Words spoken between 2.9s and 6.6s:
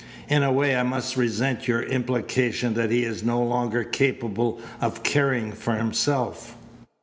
is no longer capable of caring for himself."